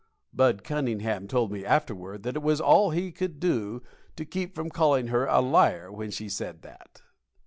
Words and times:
(Bud 0.33 0.63
Cunningham 0.63 1.27
told 1.27 1.51
me 1.51 1.63
afterward 1.63 2.23
that 2.23 2.35
it 2.35 2.41
was 2.41 2.59
all 2.59 2.89
he 2.89 3.11
could 3.11 3.39
do 3.39 3.83
to 4.15 4.25
keep 4.25 4.55
from 4.55 4.71
calling 4.71 5.09
her 5.09 5.27
a 5.27 5.41
liar 5.41 5.91
when 5.91 6.09
she 6.09 6.27
said 6.27 6.63
that.) 6.63 7.03